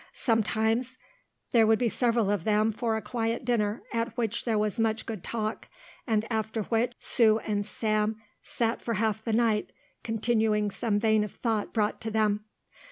Sometimes 0.13 0.97
there 1.51 1.67
would 1.67 1.77
be 1.77 1.87
several 1.87 2.31
of 2.31 2.43
them 2.43 2.71
for 2.71 2.97
a 2.97 3.03
quiet 3.03 3.45
dinner 3.45 3.83
at 3.93 4.17
which 4.17 4.45
there 4.45 4.57
was 4.57 4.79
much 4.79 5.05
good 5.05 5.23
talk, 5.23 5.67
and 6.07 6.25
after 6.31 6.63
which 6.63 6.93
Sue 6.97 7.37
and 7.37 7.67
Sam 7.67 8.19
sat 8.41 8.81
for 8.81 8.95
half 8.95 9.23
the 9.23 9.31
night, 9.33 9.71
continuing 10.01 10.71
some 10.71 10.99
vein 10.99 11.23
of 11.23 11.31
thought 11.31 11.71
brought 11.71 12.01
to 12.01 12.09
them. 12.09 12.45